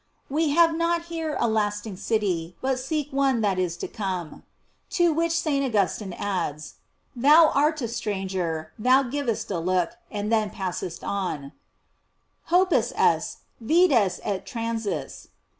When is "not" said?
0.73-1.03